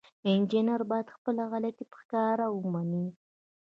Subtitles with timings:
[0.29, 3.05] انجینر باید خپله غلطي په ښکاره ومني.